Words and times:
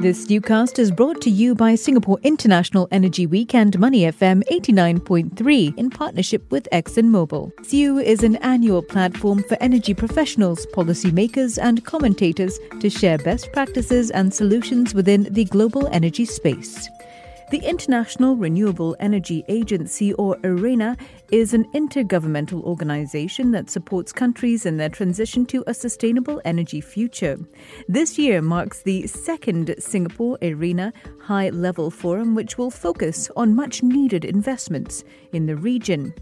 This 0.00 0.26
SIEWCast 0.26 0.78
is 0.78 0.90
brought 0.90 1.22
to 1.22 1.30
you 1.30 1.54
by 1.54 1.74
Singapore 1.74 2.18
International 2.22 2.86
Energy 2.90 3.26
Week 3.26 3.54
and 3.54 3.78
Money 3.78 4.00
FM 4.02 4.42
89.3 4.50 5.78
in 5.78 5.88
partnership 5.88 6.50
with 6.50 6.68
ExxonMobil. 6.70 7.50
SIEW 7.62 8.04
is 8.04 8.22
an 8.22 8.36
annual 8.36 8.82
platform 8.82 9.42
for 9.44 9.56
energy 9.58 9.94
professionals, 9.94 10.66
policymakers, 10.74 11.58
and 11.58 11.82
commentators 11.86 12.58
to 12.80 12.90
share 12.90 13.16
best 13.16 13.50
practices 13.54 14.10
and 14.10 14.34
solutions 14.34 14.92
within 14.92 15.32
the 15.32 15.46
global 15.46 15.88
energy 15.88 16.26
space. 16.26 16.90
The 17.48 17.58
International 17.58 18.34
Renewable 18.34 18.96
Energy 18.98 19.44
Agency, 19.46 20.12
or 20.14 20.36
IRENA, 20.42 20.96
is 21.30 21.54
an 21.54 21.64
intergovernmental 21.74 22.60
organization 22.64 23.52
that 23.52 23.70
supports 23.70 24.12
countries 24.12 24.66
in 24.66 24.78
their 24.78 24.88
transition 24.88 25.46
to 25.46 25.62
a 25.68 25.72
sustainable 25.72 26.42
energy 26.44 26.80
future. 26.80 27.38
This 27.86 28.18
year 28.18 28.42
marks 28.42 28.82
the 28.82 29.06
second 29.06 29.76
Singapore 29.78 30.38
IRENA 30.42 30.92
High 31.20 31.50
Level 31.50 31.88
Forum, 31.88 32.34
which 32.34 32.58
will 32.58 32.72
focus 32.72 33.30
on 33.36 33.54
much 33.54 33.80
needed 33.80 34.24
investments 34.24 35.04
in 35.32 35.46
the 35.46 35.54
region. 35.54 36.14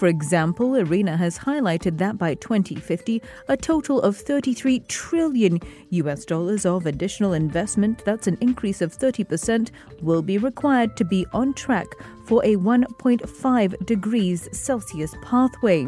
For 0.00 0.06
example, 0.06 0.76
IRENA 0.76 1.18
has 1.18 1.38
highlighted 1.38 1.98
that 1.98 2.16
by 2.16 2.32
2050, 2.32 3.20
a 3.48 3.56
total 3.58 4.00
of 4.00 4.16
33 4.16 4.80
trillion 4.88 5.60
US 5.90 6.24
dollars 6.24 6.64
of 6.64 6.86
additional 6.86 7.34
investment, 7.34 8.02
that's 8.06 8.26
an 8.26 8.38
increase 8.40 8.80
of 8.80 8.96
30%, 8.96 9.70
will 10.00 10.22
be 10.22 10.38
required 10.38 10.96
to 10.96 11.04
be 11.04 11.26
on 11.34 11.52
track 11.52 11.86
for 12.24 12.42
a 12.46 12.56
1.5 12.56 13.84
degrees 13.84 14.48
Celsius 14.58 15.14
pathway. 15.20 15.86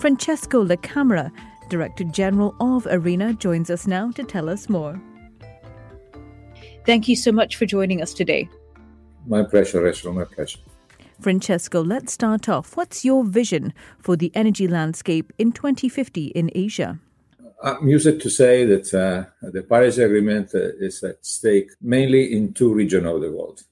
Francesco 0.00 0.60
La 0.60 0.74
Camera, 0.74 1.30
Director 1.68 2.02
General 2.02 2.56
of 2.58 2.88
IRENA, 2.88 3.34
joins 3.34 3.70
us 3.70 3.86
now 3.86 4.10
to 4.10 4.24
tell 4.24 4.48
us 4.48 4.68
more. 4.68 5.00
Thank 6.84 7.06
you 7.06 7.14
so 7.14 7.30
much 7.30 7.54
for 7.54 7.66
joining 7.66 8.02
us 8.02 8.12
today. 8.12 8.48
My 9.28 9.44
pleasure, 9.44 9.80
Rachel. 9.80 10.12
My 10.12 10.24
pleasure. 10.24 10.58
Francesco, 11.20 11.82
let's 11.82 12.12
start 12.12 12.48
off. 12.48 12.76
What's 12.76 13.04
your 13.04 13.24
vision 13.24 13.74
for 13.98 14.16
the 14.16 14.30
energy 14.34 14.68
landscape 14.68 15.32
in 15.38 15.52
2050 15.52 16.26
in 16.26 16.50
Asia? 16.54 17.00
I'm 17.62 17.88
used 17.88 18.20
to 18.20 18.30
say 18.30 18.64
that 18.66 18.94
uh, 18.94 19.48
the 19.50 19.62
Paris 19.62 19.98
Agreement 19.98 20.54
uh, 20.54 20.76
is 20.78 21.02
at 21.02 21.24
stake 21.26 21.70
mainly 21.80 22.32
in 22.32 22.52
two 22.52 22.72
regions 22.72 23.06
of 23.06 23.20
the 23.20 23.32
world. 23.32 23.62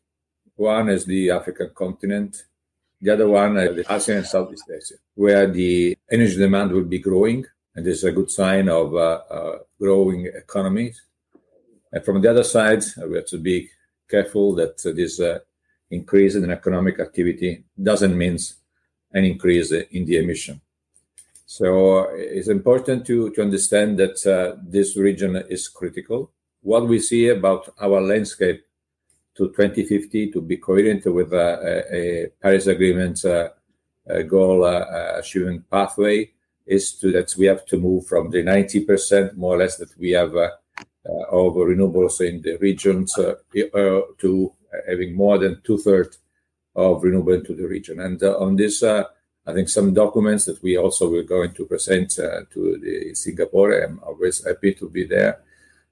One 0.56 0.88
is 0.88 1.04
the 1.04 1.30
African 1.30 1.70
continent, 1.72 2.44
the 3.00 3.12
other 3.12 3.28
one 3.28 3.56
is 3.58 3.76
the 3.76 3.84
ASEAN 3.84 4.18
and 4.18 4.26
Southeast 4.26 4.64
Asia, 4.68 4.94
where 5.14 5.46
the 5.46 5.96
energy 6.10 6.36
demand 6.36 6.72
will 6.72 6.84
be 6.84 6.98
growing, 6.98 7.46
and 7.74 7.86
this 7.86 7.98
is 7.98 8.04
a 8.04 8.12
good 8.12 8.30
sign 8.30 8.68
of 8.68 8.94
uh, 8.94 9.20
uh 9.30 9.58
growing 9.80 10.26
economies. 10.26 11.00
And 11.92 12.04
from 12.04 12.22
the 12.22 12.30
other 12.30 12.42
side, 12.42 12.82
we 13.06 13.16
have 13.16 13.26
to 13.26 13.38
be 13.38 13.70
careful 14.10 14.54
that 14.56 14.78
this 14.82 15.20
uh, 15.20 15.40
increase 15.90 16.34
in 16.34 16.50
economic 16.50 17.00
activity 17.00 17.64
doesn't 17.80 18.16
mean 18.16 18.38
an 19.12 19.24
increase 19.24 19.72
in 19.72 20.04
the 20.04 20.18
emission. 20.18 20.60
So 21.46 22.08
it's 22.10 22.48
important 22.48 23.06
to, 23.06 23.30
to 23.30 23.42
understand 23.42 23.98
that 23.98 24.26
uh, 24.26 24.60
this 24.62 24.96
region 24.96 25.36
is 25.48 25.68
critical. 25.68 26.32
What 26.60 26.88
we 26.88 26.98
see 26.98 27.28
about 27.28 27.72
our 27.80 28.00
landscape 28.00 28.64
to 29.36 29.48
2050 29.48 30.32
to 30.32 30.40
be 30.40 30.56
coherent 30.56 31.06
with 31.06 31.32
uh, 31.32 31.58
a, 31.62 31.94
a, 31.94 32.26
Paris 32.42 32.66
Agreement 32.66 33.24
uh, 33.24 33.50
a 34.08 34.22
goal 34.22 34.64
uh, 34.64 34.78
uh, 34.78 35.16
achieving 35.18 35.62
pathway 35.70 36.30
is 36.66 36.92
to 36.94 37.12
that 37.12 37.34
we 37.36 37.46
have 37.46 37.64
to 37.66 37.78
move 37.78 38.06
from 38.06 38.30
the 38.30 38.42
90% 38.42 39.36
more 39.36 39.54
or 39.54 39.58
less 39.58 39.76
that 39.76 39.96
we 39.98 40.10
have 40.10 40.34
uh, 40.34 40.50
of 41.30 41.54
renewables 41.54 42.20
in 42.20 42.42
the 42.42 42.56
regions 42.56 43.12
to 43.14 44.52
having 44.88 45.14
more 45.14 45.38
than 45.38 45.60
two 45.62 45.78
thirds 45.78 46.18
of 46.74 47.02
renewable 47.02 47.32
into 47.32 47.54
the 47.54 47.66
region. 47.66 48.00
And 48.00 48.22
uh, 48.22 48.38
on 48.38 48.56
this, 48.56 48.82
uh, 48.82 49.04
I 49.46 49.52
think 49.52 49.68
some 49.68 49.94
documents 49.94 50.44
that 50.44 50.62
we 50.62 50.76
also 50.76 51.08
will 51.08 51.22
going 51.22 51.52
to 51.52 51.66
present 51.66 52.18
uh, 52.18 52.42
to 52.52 52.78
the 52.78 53.14
Singapore. 53.14 53.72
I'm 53.72 54.00
always 54.04 54.44
happy 54.44 54.74
to 54.74 54.88
be 54.88 55.04
there. 55.04 55.40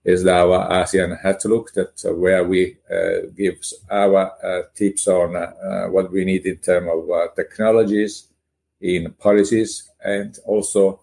Is 0.05 0.27
our 0.27 0.69
ASEAN 0.69 1.19
Outlook 1.25 1.73
that 1.73 2.05
uh, 2.05 2.13
where 2.13 2.45
we 2.45 2.77
uh, 2.91 3.31
give 3.35 3.59
our 3.91 4.33
uh, 4.45 4.63
tips 4.75 5.09
on 5.09 5.33
what 5.91 6.13
we 6.13 6.27
need 6.27 6.45
in 6.45 6.59
terms 6.59 6.91
of 6.93 7.35
technologies, 7.35 8.29
in 8.83 9.13
policies, 9.13 9.91
and 10.05 10.37
also 10.45 11.01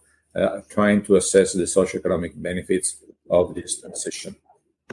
trying 0.68 1.02
to 1.02 1.16
assess 1.16 1.52
the 1.52 1.66
socio-economic 1.66 2.40
benefits 2.40 3.02
of 3.28 3.56
this 3.56 3.80
transition. 3.80 4.36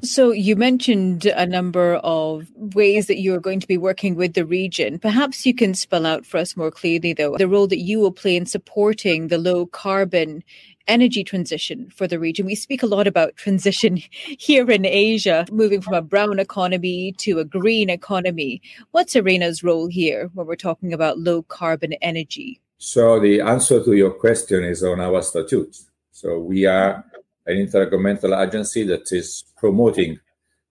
So, 0.04 0.32
you 0.32 0.56
mentioned 0.56 1.26
a 1.26 1.46
number 1.46 1.96
of 1.96 2.50
ways 2.56 3.08
that 3.08 3.20
you 3.20 3.36
are 3.36 3.40
going 3.40 3.60
to 3.60 3.68
be 3.68 3.78
working 3.78 4.16
with 4.16 4.34
the 4.34 4.46
region. 4.46 4.98
Perhaps 5.00 5.46
you 5.46 5.54
can 5.54 5.74
spell 5.74 6.06
out 6.06 6.26
for 6.26 6.38
us 6.38 6.56
more 6.56 6.72
clearly, 6.72 7.14
though, 7.14 7.36
the 7.38 7.48
role 7.48 7.68
that 7.68 7.80
you 7.80 8.00
will 8.00 8.12
play 8.12 8.36
in 8.36 8.46
supporting 8.46 9.28
the 9.28 9.38
low 9.38 9.66
carbon 9.66 10.44
energy 10.88 11.24
transition 11.24 11.90
for 11.96 12.08
the 12.08 12.20
region. 12.20 12.46
We 12.46 12.56
speak 12.56 12.82
a 12.82 12.88
lot 12.88 13.08
about 13.08 13.36
transition 13.36 13.98
here 14.40 14.70
in 14.72 14.86
Asia, 14.86 15.46
moving 15.52 15.82
from 15.82 15.94
a 15.94 16.02
brown 16.02 16.40
economy 16.40 17.14
to 17.20 17.40
a 17.40 17.46
green 17.46 17.90
economy. 17.90 18.62
What's 18.92 19.16
IRENA's 19.16 19.64
role 19.64 19.88
here 19.88 20.30
when 20.34 20.48
we're 20.48 20.56
talking 20.56 20.94
about 20.94 21.20
low 21.20 21.44
carbon 21.44 21.94
energy? 22.02 22.60
So, 22.78 23.20
the 23.20 23.42
answer 23.42 23.84
to 23.84 23.94
your 23.94 24.12
question 24.12 24.64
is 24.64 24.84
on 24.84 25.00
our 25.00 25.22
statutes. 25.22 25.90
So, 26.12 26.40
we 26.40 26.66
are 26.66 27.06
an 27.50 27.58
intergovernmental 27.58 28.32
agency 28.46 28.84
that 28.84 29.12
is 29.12 29.44
promoting 29.58 30.20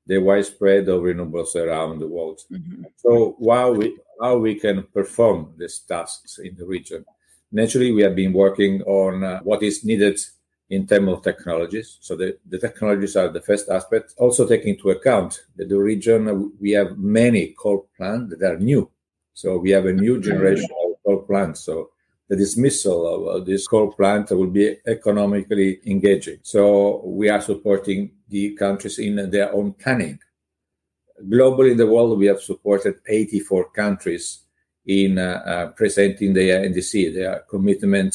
the 0.07 0.19
widespread 0.19 0.89
of 0.89 1.03
renewables 1.03 1.55
around 1.55 1.99
the 1.99 2.09
world. 2.09 2.41
Mm-hmm. 2.51 2.85
So 2.97 3.35
while 3.39 3.75
we 3.75 3.97
how 4.21 4.39
we 4.39 4.55
can 4.57 4.83
perform 4.99 5.55
these 5.59 5.79
tasks 5.81 6.39
in 6.39 6.57
the 6.57 6.67
region, 6.67 7.05
naturally 7.53 7.93
we 7.93 8.03
have 8.03 8.17
been 8.17 8.33
working 8.33 8.83
on 8.83 9.23
uh, 9.23 9.41
what 9.41 9.63
is 9.63 9.85
needed 9.85 10.19
in 10.71 10.87
terms 10.87 11.09
of 11.09 11.23
technologies. 11.23 11.99
So 12.01 12.17
the, 12.17 12.37
the 12.47 12.59
technologies 12.59 13.17
are 13.17 13.29
the 13.29 13.41
first 13.41 13.69
aspect. 13.69 14.15
Also 14.19 14.47
taking 14.47 14.75
into 14.75 14.91
account 14.91 15.41
that 15.57 15.69
the 15.69 15.79
region 15.79 16.53
we 16.61 16.73
have 16.73 16.99
many 16.99 17.55
coal 17.59 17.89
plants 17.97 18.37
that 18.37 18.53
are 18.53 18.59
new. 18.59 18.91
So 19.35 19.59
we 19.59 19.71
have 19.71 19.87
a 19.87 19.93
new 19.93 20.21
generation 20.21 20.69
of 20.85 20.97
coal 21.05 21.23
plants. 21.23 21.61
So 21.61 21.91
the 22.29 22.37
dismissal 22.37 23.29
of 23.31 23.47
this 23.47 23.67
coal 23.67 23.93
plant 23.93 24.31
will 24.31 24.51
be 24.51 24.77
economically 24.87 25.81
engaging. 25.87 26.39
So 26.43 27.03
we 27.05 27.29
are 27.31 27.41
supporting 27.41 28.11
the 28.29 28.55
countries 28.55 28.99
in 28.99 29.31
their 29.31 29.53
own 29.53 29.73
planning. 29.73 30.19
Globally 31.25 31.73
in 31.73 31.79
the 31.79 31.87
world, 31.87 32.19
we 32.19 32.27
have 32.27 32.41
supported 32.41 32.97
84 33.09 33.71
countries 33.71 34.41
in 34.87 35.19
uh, 35.19 35.43
uh, 35.45 35.67
presenting 35.69 36.35
their 36.35 36.65
NDC, 36.69 37.15
their 37.15 37.45
commitment 37.49 38.15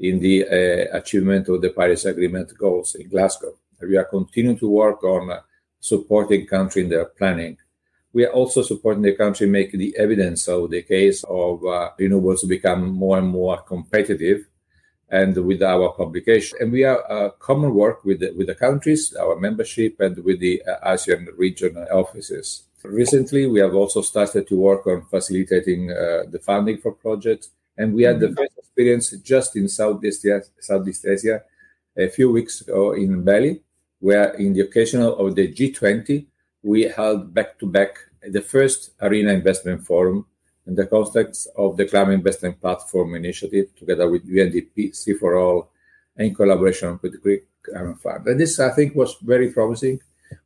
in 0.00 0.18
the 0.20 0.46
uh, 0.46 0.96
achievement 0.96 1.48
of 1.48 1.60
the 1.60 1.70
Paris 1.70 2.06
Agreement 2.06 2.56
goals 2.56 2.94
in 2.94 3.08
Glasgow. 3.08 3.54
We 3.80 3.96
are 3.96 4.04
continuing 4.04 4.58
to 4.58 4.68
work 4.68 5.04
on 5.04 5.38
supporting 5.78 6.46
countries 6.46 6.84
in 6.84 6.90
their 6.90 7.06
planning 7.06 7.58
we 8.12 8.24
are 8.24 8.32
also 8.32 8.62
supporting 8.62 9.02
the 9.02 9.14
country 9.14 9.46
make 9.46 9.72
the 9.72 9.96
evidence 9.96 10.48
of 10.48 10.70
the 10.70 10.82
case 10.82 11.22
of 11.24 11.64
uh, 11.64 11.90
renewables 11.98 12.48
become 12.48 12.90
more 12.90 13.18
and 13.18 13.28
more 13.28 13.58
competitive 13.58 14.46
and 15.10 15.36
with 15.36 15.62
our 15.62 15.92
publication. 15.92 16.58
And 16.60 16.72
we 16.72 16.84
are 16.84 17.02
uh, 17.10 17.30
common 17.30 17.74
work 17.74 18.04
with 18.04 18.20
the, 18.20 18.32
with 18.36 18.46
the 18.46 18.54
countries, 18.54 19.14
our 19.14 19.36
membership, 19.36 20.00
and 20.00 20.16
with 20.24 20.40
the 20.40 20.62
uh, 20.62 20.92
ASEAN 20.92 21.28
region 21.36 21.76
offices. 21.76 22.64
Recently, 22.82 23.46
we 23.46 23.60
have 23.60 23.74
also 23.74 24.02
started 24.02 24.48
to 24.48 24.56
work 24.56 24.86
on 24.86 25.02
facilitating 25.02 25.90
uh, 25.90 26.22
the 26.28 26.38
funding 26.38 26.78
for 26.78 26.92
projects. 26.92 27.50
And 27.76 27.94
we 27.94 28.04
had 28.04 28.16
mm-hmm. 28.16 28.34
the 28.34 28.36
first 28.36 28.58
experience 28.58 29.10
just 29.22 29.56
in 29.56 29.68
Southeast 29.68 30.24
Asia, 30.24 30.42
Southeast 30.60 31.06
Asia 31.06 31.42
a 31.96 32.08
few 32.08 32.30
weeks 32.30 32.60
ago 32.60 32.92
in 32.92 33.22
Bali, 33.22 33.60
where 33.98 34.32
in 34.34 34.54
the 34.54 34.60
occasion 34.60 35.02
of 35.02 35.34
the 35.34 35.52
G20, 35.52 36.26
we 36.62 36.82
held 36.82 37.32
back 37.32 37.58
to 37.58 37.66
back 37.66 37.98
the 38.22 38.42
first 38.42 38.90
IRENA 39.00 39.32
Investment 39.32 39.84
Forum 39.86 40.26
in 40.66 40.74
the 40.74 40.86
context 40.86 41.48
of 41.56 41.76
the 41.76 41.86
Climate 41.86 42.14
Investment 42.14 42.60
Platform 42.60 43.14
Initiative, 43.14 43.74
together 43.76 44.08
with 44.08 44.28
UNDP, 44.28 44.94
SEforALL, 44.94 45.68
in 46.16 46.34
collaboration 46.34 46.98
with 47.02 47.12
the 47.12 47.18
Green 47.18 47.40
Climate 47.62 47.98
Fund. 47.98 48.26
And 48.26 48.38
this, 48.38 48.60
I 48.60 48.70
think, 48.70 48.94
was 48.94 49.16
very 49.22 49.50
promising. 49.52 50.00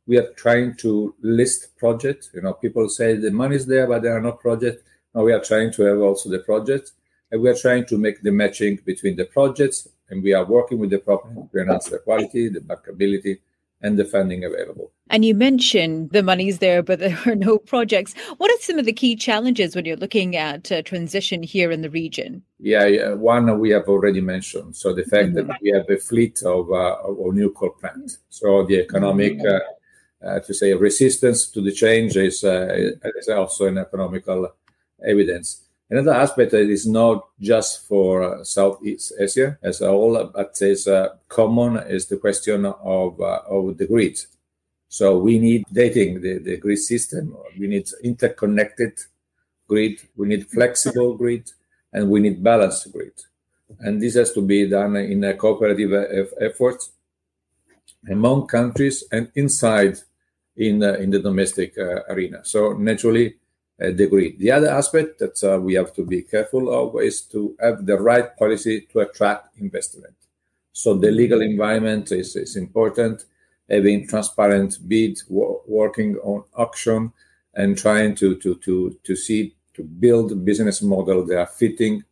We 0.07 0.17
are 0.17 0.31
trying 0.33 0.77
to 0.77 1.13
list 1.21 1.77
projects. 1.77 2.29
You 2.33 2.41
know, 2.41 2.53
people 2.53 2.87
say 2.87 3.15
the 3.15 3.31
money 3.31 3.57
is 3.57 3.65
there, 3.65 3.85
but 3.87 4.01
there 4.01 4.15
are 4.15 4.21
no 4.21 4.31
projects. 4.31 4.83
Now 5.13 5.23
we 5.23 5.33
are 5.33 5.43
trying 5.43 5.71
to 5.73 5.83
have 5.83 5.99
also 5.99 6.29
the 6.29 6.39
projects, 6.39 6.93
and 7.29 7.41
we 7.41 7.49
are 7.49 7.55
trying 7.55 7.85
to 7.87 7.97
make 7.97 8.21
the 8.21 8.31
matching 8.31 8.79
between 8.85 9.15
the 9.17 9.25
projects, 9.25 9.87
and 10.09 10.23
we 10.23 10.33
are 10.33 10.45
working 10.45 10.79
with 10.79 10.91
the 10.91 10.99
property 10.99 11.41
to 11.51 11.59
enhance 11.59 11.89
the 11.89 11.99
quality, 11.99 12.47
the 12.49 12.61
bankability, 12.61 13.39
and 13.81 13.97
the 13.97 14.05
funding 14.05 14.43
available. 14.43 14.91
And 15.09 15.23
you 15.23 15.35
mentioned 15.35 16.09
the 16.11 16.23
money's 16.23 16.59
there, 16.59 16.81
but 16.81 16.99
there 16.99 17.17
are 17.25 17.35
no 17.35 17.59
projects. 17.59 18.15
What 18.37 18.49
are 18.49 18.61
some 18.61 18.79
of 18.79 18.85
the 18.85 18.93
key 18.93 19.15
challenges 19.15 19.75
when 19.75 19.85
you're 19.85 19.97
looking 19.97 20.35
at 20.35 20.71
uh, 20.71 20.81
transition 20.81 21.43
here 21.43 21.71
in 21.71 21.81
the 21.81 21.89
region? 21.89 22.41
Yeah, 22.59 22.85
yeah, 22.85 23.13
one 23.13 23.59
we 23.59 23.69
have 23.69 23.85
already 23.87 24.21
mentioned. 24.21 24.75
So 24.75 24.93
the 24.93 25.03
fact 25.03 25.29
mm-hmm. 25.29 25.47
that 25.47 25.61
we 25.61 25.69
have 25.71 25.89
a 25.89 25.97
fleet 25.97 26.41
of, 26.43 26.71
uh, 26.71 26.95
of 27.03 27.33
new 27.33 27.51
coal 27.51 27.71
plants. 27.71 28.17
So 28.29 28.65
the 28.65 28.79
economic 28.79 29.37
mm-hmm. 29.37 30.25
uh, 30.25 30.27
uh, 30.27 30.39
to 30.39 30.53
say 30.53 30.73
resistance 30.73 31.47
to 31.51 31.61
the 31.61 31.71
change 31.71 32.17
is, 32.17 32.43
uh, 32.43 32.67
is 33.17 33.29
also 33.29 33.67
an 33.67 33.77
economical 33.77 34.49
evidence. 35.05 35.64
Another 35.89 36.13
aspect 36.13 36.51
that 36.51 36.67
is 36.69 36.87
not 36.87 37.27
just 37.39 37.87
for 37.87 38.23
uh, 38.23 38.43
Southeast 38.43 39.13
Asia 39.19 39.57
as 39.61 39.81
a 39.81 39.87
whole, 39.87 40.31
but 40.33 40.57
is 40.61 40.87
uh, 40.87 41.09
common 41.29 41.77
is 41.87 42.07
the 42.07 42.17
question 42.17 42.65
of, 42.65 43.21
uh, 43.21 43.41
of 43.47 43.77
the 43.77 43.85
grid. 43.85 44.17
So 44.87 45.19
we 45.19 45.37
need 45.37 45.65
dating 45.71 46.21
the, 46.21 46.39
the 46.39 46.57
grid 46.57 46.79
system. 46.79 47.37
We 47.59 47.67
need 47.67 47.87
interconnected 48.03 48.93
grid. 49.67 49.99
We 50.15 50.27
need 50.27 50.47
flexible 50.47 51.15
grid, 51.15 51.51
and 51.93 52.09
we 52.09 52.19
need 52.19 52.43
balanced 52.43 52.91
grid. 52.91 53.13
And 53.79 54.01
this 54.01 54.15
has 54.15 54.31
to 54.33 54.41
be 54.41 54.67
done 54.67 54.95
in 54.95 55.23
a 55.23 55.35
cooperative 55.35 55.93
effort 56.39 56.83
among 58.09 58.47
countries 58.47 59.03
and 59.11 59.31
inside 59.35 59.97
in 60.55 60.81
uh, 60.83 60.93
in 60.93 61.09
the 61.11 61.19
domestic 61.19 61.77
uh, 61.77 62.01
arena. 62.09 62.39
So 62.43 62.73
naturally, 62.73 63.35
uh, 63.81 63.91
the. 63.91 64.35
The 64.37 64.51
other 64.51 64.69
aspect 64.69 65.19
that 65.19 65.43
uh, 65.43 65.59
we 65.59 65.73
have 65.75 65.93
to 65.95 66.05
be 66.05 66.21
careful 66.21 66.73
of 66.73 67.01
is 67.01 67.21
to 67.33 67.55
have 67.59 67.85
the 67.85 67.97
right 67.97 68.35
policy 68.37 68.87
to 68.91 68.99
attract 68.99 69.57
investment. 69.57 70.15
So 70.73 70.93
the 70.93 71.11
legal 71.11 71.41
environment 71.41 72.11
is, 72.11 72.35
is 72.35 72.55
important. 72.55 73.25
Having 73.69 74.07
transparent 74.07 74.77
bid, 74.87 75.19
wo- 75.27 75.63
working 75.67 76.17
on 76.17 76.43
auction, 76.55 77.11
and 77.55 77.77
trying 77.77 78.15
to 78.15 78.35
to 78.35 78.55
to 78.55 78.99
to 79.03 79.15
see 79.15 79.55
to 79.73 79.83
build 79.83 80.45
business 80.45 80.81
model 80.81 81.25
that 81.25 81.39
are 81.39 81.47
fitting 81.47 82.03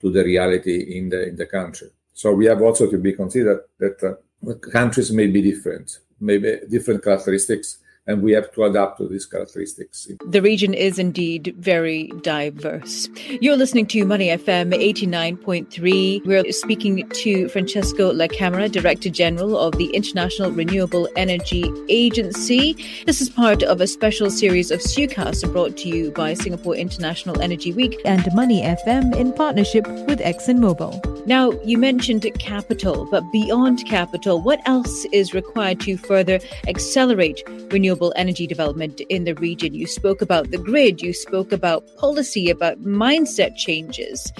to 0.00 0.10
the 0.10 0.24
reality 0.24 0.96
in 0.98 1.08
the 1.08 1.28
in 1.28 1.36
the 1.36 1.46
country. 1.46 1.88
So 2.14 2.32
we 2.32 2.46
have 2.46 2.62
also 2.62 2.90
to 2.90 2.98
be 2.98 3.12
considered 3.12 3.60
that 3.78 4.02
uh, 4.02 4.54
countries 4.70 5.10
may 5.12 5.26
be 5.26 5.42
different, 5.42 5.98
maybe 6.20 6.60
different 6.68 7.02
characteristics 7.02 7.78
and 8.06 8.22
we 8.22 8.32
have 8.32 8.50
to 8.52 8.64
adapt 8.64 8.98
to 8.98 9.06
these 9.06 9.26
characteristics. 9.26 10.08
The 10.28 10.42
region 10.42 10.74
is 10.74 10.98
indeed 10.98 11.54
very 11.58 12.08
diverse. 12.22 13.08
You're 13.40 13.56
listening 13.56 13.86
to 13.88 14.04
Money 14.04 14.28
FM 14.28 14.72
89.3. 14.74 16.26
We're 16.26 16.50
speaking 16.52 17.08
to 17.08 17.48
Francesco 17.48 18.10
La 18.12 18.26
Camera, 18.26 18.68
Director 18.68 19.08
General 19.08 19.56
of 19.56 19.78
the 19.78 19.86
International 19.94 20.50
Renewable 20.50 21.08
Energy 21.14 21.70
Agency. 21.88 22.74
This 23.06 23.20
is 23.20 23.30
part 23.30 23.62
of 23.62 23.80
a 23.80 23.86
special 23.86 24.30
series 24.30 24.72
of 24.72 24.80
SIEWCasts 24.80 25.50
brought 25.52 25.76
to 25.78 25.88
you 25.88 26.10
by 26.10 26.34
Singapore 26.34 26.74
International 26.74 27.40
Energy 27.40 27.72
Week 27.72 28.00
and 28.04 28.26
Money 28.34 28.62
FM 28.62 29.14
in 29.14 29.32
partnership 29.32 29.86
with 29.86 30.18
ExxonMobil. 30.18 31.26
Now, 31.26 31.52
you 31.64 31.78
mentioned 31.78 32.26
capital, 32.40 33.06
but 33.10 33.22
beyond 33.32 33.86
capital, 33.86 34.40
what 34.40 34.60
else 34.66 35.04
is 35.12 35.34
required 35.34 35.78
to 35.80 35.96
further 35.96 36.40
accelerate 36.66 37.42
renewable 37.70 37.91
energy 38.16 38.46
development 38.46 39.00
in 39.08 39.24
the 39.24 39.34
region? 39.34 39.74
You 39.74 39.86
spoke 39.86 40.22
about 40.22 40.50
the 40.50 40.58
grid, 40.58 41.02
you 41.02 41.12
spoke 41.12 41.52
about 41.52 41.84
policy, 41.96 42.50
about 42.50 42.82
mindset 42.82 43.56
changes. 43.56 44.32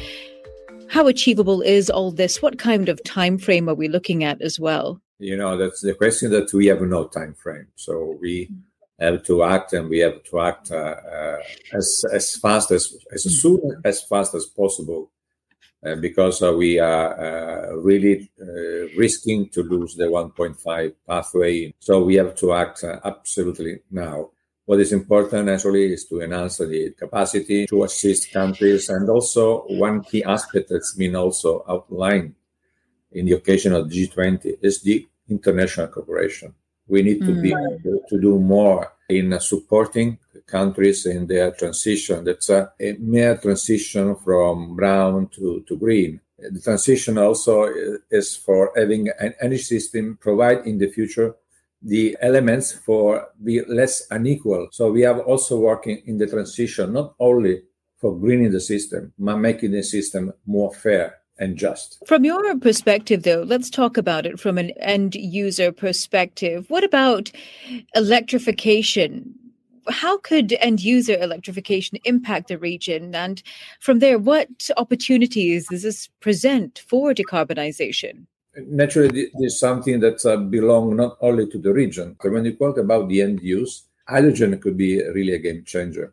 How 0.89 1.07
achievable 1.07 1.63
is 1.63 1.89
all 1.91 2.11
this? 2.11 2.43
What 2.43 2.59
kind 2.59 2.89
of 2.89 3.03
time 3.05 3.39
frame 3.39 3.69
are 3.69 3.75
we 3.75 3.89
looking 3.89 4.25
at 4.25 4.43
as 4.43 4.59
well? 4.59 5.01
You 5.19 5.37
know, 5.37 5.57
that's 5.57 5.81
the 5.81 5.95
question 5.95 6.31
that 6.33 6.53
we 6.53 6.67
have 6.67 6.83
no 6.83 7.07
time 7.07 7.35
frame. 7.35 7.69
So 7.77 8.19
we 8.21 8.51
have 8.99 9.23
to 9.25 9.43
act 9.43 9.73
and 9.73 9.89
we 9.89 9.99
have 10.01 10.23
to 10.25 10.41
act 10.41 10.71
uh, 10.71 10.75
uh, 10.75 11.39
as, 11.73 12.05
as 12.13 12.37
fast 12.37 12.71
as, 12.71 12.97
as 13.13 13.41
soon 13.41 13.61
as 13.85 14.03
fast 14.03 14.35
as 14.35 14.47
possible 14.47 15.11
because 16.00 16.43
uh, 16.43 16.53
we 16.53 16.79
are 16.79 17.19
uh, 17.19 17.75
really 17.76 18.31
risking 18.97 19.49
to 19.49 19.62
lose 19.62 19.94
the 19.94 20.05
1.5 20.05 20.94
pathway. 21.09 21.75
So 21.81 22.05
we 22.05 22.14
have 22.17 22.35
to 22.37 22.53
act 22.53 22.85
absolutely 22.85 23.81
now. 23.91 24.31
What 24.64 24.79
is 24.79 24.93
important 24.93 25.49
actually 25.49 25.93
is 25.93 26.05
to 26.06 26.20
enhance 26.20 26.59
the 26.59 26.94
capacity 26.97 27.67
to 27.67 27.82
assist 27.82 28.32
countries. 28.32 28.88
And 28.88 29.11
also 29.11 29.64
one 29.69 30.03
key 30.03 30.23
aspect 30.23 30.69
that's 30.70 30.94
been 30.94 31.17
also 31.17 31.65
outlined 31.69 32.35
in 33.11 33.26
the 33.26 33.32
occasion 33.32 33.73
of 33.73 33.88
G20 33.88 34.58
is 34.62 34.81
the 34.82 35.06
international 35.29 35.88
cooperation. 35.88 36.55
We 36.87 37.03
need 37.03 37.20
to 37.20 37.32
mm. 37.32 37.43
be 37.43 37.50
able 37.50 38.03
to 38.08 38.20
do 38.20 38.38
more 38.38 38.93
in 39.08 39.38
supporting 39.41 40.19
countries 40.47 41.06
in 41.06 41.27
their 41.27 41.50
transition. 41.53 42.25
That's 42.25 42.50
a, 42.50 42.73
a 42.81 42.93
mere 42.94 43.37
transition 43.37 44.17
from 44.17 44.77
brown 44.77 45.29
to, 45.37 45.65
to 45.67 45.77
green. 45.77 46.21
The 46.39 46.61
transition 46.61 47.19
also 47.19 47.73
is 48.11 48.37
for 48.37 48.73
having 48.77 49.09
an 49.21 49.35
energy 49.41 49.62
system 49.62 50.19
provide 50.21 50.67
in 50.67 50.79
the 50.79 50.89
future 50.89 51.37
the 51.83 52.17
elements 52.21 52.73
for 52.73 53.29
be 53.43 53.62
less 53.65 54.06
unequal. 54.11 54.69
So 54.73 54.91
we 54.91 55.03
have 55.03 55.21
also 55.21 55.59
working 55.59 56.03
in 56.06 56.19
the 56.19 56.27
transition, 56.27 56.93
not 56.93 57.15
only 57.19 57.62
for 57.97 58.17
greening 58.17 58.53
the 58.53 58.61
system, 58.61 59.12
but 59.19 59.37
making 59.37 59.73
the 59.73 59.83
system 59.83 60.33
more 60.47 60.73
fair 60.73 61.19
and 61.39 61.56
just. 61.56 62.03
From 62.06 62.25
your 62.25 62.56
perspective, 62.59 63.23
though, 63.23 63.43
let's 63.47 63.71
talk 63.71 63.97
about 63.97 64.27
it 64.27 64.39
from 64.39 64.59
an 64.59 64.71
end 64.81 65.15
user 65.15 65.73
perspective. 65.73 66.67
What 66.69 66.85
about 66.85 67.31
electrification? 67.94 69.35
How 69.88 70.19
could 70.19 70.52
end 70.61 70.81
user 70.81 71.17
electrification 71.20 71.99
impact 72.05 72.49
the 72.49 72.58
region? 72.58 73.14
And 73.14 73.43
from 73.81 73.99
there, 73.99 74.19
what 74.19 74.70
opportunities 74.76 75.69
does 75.69 75.82
this 75.82 76.08
present 76.20 76.82
for 76.87 77.12
decarbonization? 77.12 78.26
Naturally, 78.56 79.31
this 79.34 79.55
is 79.55 79.58
something 79.58 80.00
that 80.00 80.25
uh, 80.26 80.37
belongs 80.37 80.94
not 80.94 81.17
only 81.20 81.46
to 81.49 81.58
the 81.58 81.73
region. 81.73 82.17
When 82.23 82.44
you 82.44 82.55
talk 82.55 82.76
about 82.76 83.08
the 83.08 83.23
end 83.23 83.40
use, 83.40 83.84
hydrogen 84.06 84.58
could 84.61 84.76
be 84.76 85.02
really 85.02 85.34
a 85.34 85.38
game 85.38 85.64
changer. 85.64 86.12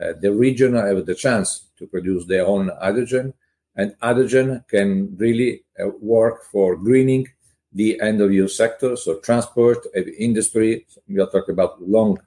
Uh, 0.00 0.12
the 0.20 0.32
region 0.32 0.74
have 0.74 1.06
the 1.06 1.14
chance 1.14 1.68
to 1.78 1.86
produce 1.86 2.26
their 2.26 2.46
own 2.46 2.70
hydrogen, 2.80 3.32
and 3.76 3.94
hydrogen 4.02 4.62
can 4.68 5.16
really 5.16 5.64
uh, 5.82 5.88
work 6.00 6.44
for 6.44 6.76
greening 6.76 7.26
the 7.72 8.00
end 8.00 8.20
of 8.20 8.32
use 8.32 8.56
sector, 8.56 8.96
so 8.96 9.18
transport, 9.20 9.78
industry. 10.18 10.86
We 11.08 11.20
are 11.20 11.30
talking 11.30 11.52
about 11.52 11.80
long 11.80 12.18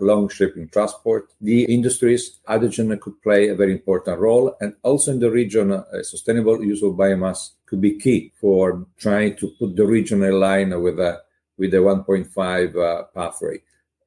long 0.00 0.28
shipping 0.28 0.68
transport. 0.68 1.32
The 1.40 1.64
industries, 1.64 2.38
hydrogen 2.46 2.98
could 2.98 3.20
play 3.22 3.48
a 3.48 3.54
very 3.54 3.72
important 3.72 4.18
role. 4.18 4.54
And 4.60 4.74
also 4.82 5.12
in 5.12 5.20
the 5.20 5.30
region, 5.30 5.72
a 5.72 6.04
sustainable 6.04 6.62
use 6.64 6.82
of 6.82 6.92
biomass 6.92 7.50
could 7.66 7.80
be 7.80 7.98
key 7.98 8.32
for 8.40 8.86
trying 8.98 9.36
to 9.36 9.52
put 9.58 9.76
the 9.76 9.86
region 9.86 10.22
in 10.22 10.40
line 10.40 10.80
with, 10.82 10.98
a, 10.98 11.22
with 11.56 11.70
the 11.72 11.78
1.5 11.78 12.76
uh, 12.76 13.04
pathway. 13.14 13.58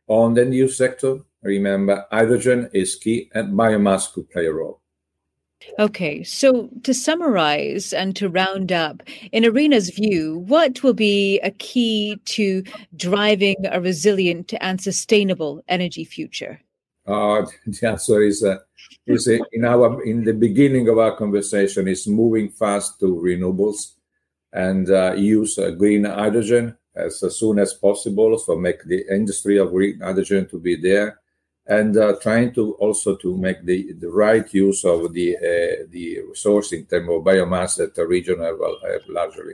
On 0.08 0.34
the 0.34 0.46
new 0.46 0.68
sector, 0.68 1.20
remember, 1.41 2.06
hydrogen 2.12 2.70
is 2.74 2.96
key 2.96 3.30
and 3.34 3.53
biomass 3.53 4.12
could 4.12 4.30
play 4.30 4.48
a 4.48 4.53
role. 4.53 4.81
Okay, 5.80 6.24
so 6.24 6.70
to 6.84 6.94
summarize 6.94 7.94
and 7.94 8.15
to 8.15 8.30
round 8.30 8.72
up, 8.72 9.03
in 9.32 9.44
IRENA's 9.44 9.89
view, 9.89 10.39
what 10.39 10.84
will 10.84 10.94
be 10.94 11.39
a 11.39 11.51
key 11.51 12.20
to 12.25 12.63
driving 12.96 13.56
a 13.72 13.80
resilient 13.80 14.53
and 14.60 14.82
sustainable 14.82 15.63
energy 15.68 16.03
future? 16.03 16.62
Uh, 17.08 17.46
the 17.65 17.88
answer 17.88 18.22
is, 18.22 18.44
uh, 18.44 18.58
is 19.08 19.27
uh, 19.27 19.38
in 19.53 19.65
our 19.65 20.03
in 20.03 20.24
the 20.24 20.34
beginning 20.34 20.89
of 20.89 20.98
our 20.98 21.15
conversation 21.15 21.88
is 21.88 22.08
moving 22.08 22.50
fast 22.50 23.00
to 23.00 23.15
renewables 23.15 23.94
and 24.53 24.89
uh, 24.89 25.13
use 25.13 25.58
uh, 25.58 25.72
green 25.72 26.03
hydrogen 26.03 26.75
as, 26.96 27.24
as 27.24 27.39
soon 27.39 27.60
as 27.60 27.74
possible. 27.74 28.38
So 28.38 28.56
make 28.56 28.84
the 28.84 29.03
industry 29.13 29.58
of 29.58 29.72
green 29.72 30.00
hydrogen 30.01 30.48
to 30.50 30.60
be 30.60 30.75
there 30.75 31.21
and 31.68 31.96
uh, 31.98 32.15
trying 32.22 32.53
to 32.53 32.74
also 32.74 33.15
to 33.15 33.38
make 33.38 33.63
the, 33.65 33.94
the 33.94 34.10
right 34.10 34.51
use 34.53 34.84
of 34.84 35.13
the 35.13 35.36
uh, 35.38 35.86
the 35.89 36.22
resource 36.27 36.74
in 36.74 36.86
terms 36.86 37.10
of 37.10 37.24
biomass 37.24 37.77
that 37.77 37.96
the 37.96 38.06
region 38.06 38.39
have, 38.39 38.58
have 38.84 39.08
largely. 39.08 39.53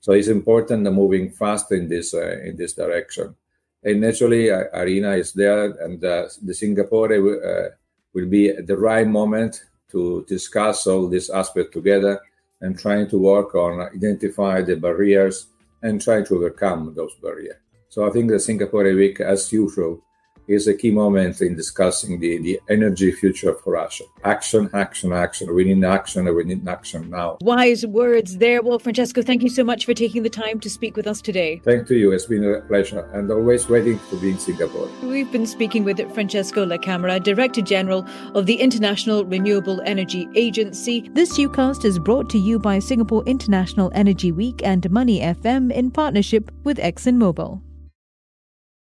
So 0.00 0.12
it's 0.12 0.28
important 0.28 0.82
moving 0.92 1.30
fast 1.30 1.72
in 1.72 1.88
this 1.88 2.14
uh, 2.14 2.38
in 2.44 2.56
this 2.56 2.74
direction. 2.74 3.34
And 3.82 4.00
naturally, 4.00 4.50
uh, 4.50 4.64
IRENA 4.74 5.12
is 5.18 5.32
there, 5.32 5.70
and 5.84 6.04
uh, 6.04 6.28
the 6.42 6.54
Singapore 6.54 7.12
uh, 7.12 7.68
will 8.12 8.26
be 8.26 8.48
at 8.50 8.66
the 8.66 8.76
right 8.76 9.06
moment 9.06 9.64
to 9.90 10.24
discuss 10.28 10.86
all 10.86 11.08
this 11.08 11.30
aspect 11.30 11.72
together 11.72 12.20
and 12.60 12.78
trying 12.78 13.08
to 13.08 13.18
work 13.18 13.54
on 13.54 13.80
identify 13.94 14.62
the 14.62 14.76
barriers 14.76 15.46
and 15.82 16.02
try 16.02 16.22
to 16.22 16.36
overcome 16.36 16.94
those 16.94 17.14
barriers. 17.22 17.56
So 17.88 18.06
I 18.06 18.10
think 18.10 18.30
the 18.30 18.40
Singapore 18.40 18.84
week, 18.94 19.20
as 19.20 19.52
usual, 19.52 20.02
is 20.48 20.68
a 20.68 20.74
key 20.74 20.90
moment 20.90 21.40
in 21.40 21.56
discussing 21.56 22.20
the, 22.20 22.38
the 22.38 22.60
energy 22.68 23.12
future 23.12 23.54
for 23.54 23.76
Asia. 23.76 24.04
Action, 24.24 24.70
action, 24.72 25.12
action. 25.12 25.54
We 25.54 25.64
need 25.64 25.84
action 25.84 26.26
and 26.26 26.36
we 26.36 26.44
need 26.44 26.66
action 26.68 27.10
now. 27.10 27.38
Wise 27.40 27.84
words 27.86 28.38
there. 28.38 28.62
Well, 28.62 28.78
Francesco, 28.78 29.22
thank 29.22 29.42
you 29.42 29.48
so 29.48 29.64
much 29.64 29.84
for 29.84 29.94
taking 29.94 30.22
the 30.22 30.30
time 30.30 30.60
to 30.60 30.70
speak 30.70 30.96
with 30.96 31.06
us 31.06 31.20
today. 31.20 31.60
Thank 31.64 31.90
you. 31.90 32.12
It's 32.12 32.26
been 32.26 32.44
a 32.44 32.60
pleasure 32.62 33.08
and 33.12 33.30
always 33.30 33.68
waiting 33.68 33.98
to 34.10 34.16
be 34.16 34.30
in 34.30 34.38
Singapore. 34.38 34.88
We've 35.02 35.30
been 35.30 35.46
speaking 35.46 35.84
with 35.84 35.98
Francesco 36.14 36.64
La 36.64 36.78
Camera, 36.78 37.18
Director 37.20 37.62
General 37.62 38.06
of 38.34 38.46
the 38.46 38.54
International 38.54 39.24
Renewable 39.24 39.80
Energy 39.84 40.28
Agency. 40.34 41.08
This 41.12 41.36
SIEWCast 41.36 41.84
is 41.84 41.98
brought 41.98 42.30
to 42.30 42.38
you 42.38 42.58
by 42.58 42.78
Singapore 42.78 43.22
International 43.26 43.90
Energy 43.94 44.32
Week 44.32 44.60
and 44.64 44.88
Money 44.90 45.20
FM 45.20 45.72
in 45.72 45.90
partnership 45.90 46.50
with 46.64 46.78
ExxonMobil. 46.78 47.65